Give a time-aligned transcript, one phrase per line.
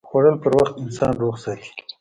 [0.07, 1.69] خوړل پر وخت انسان روغ ساتي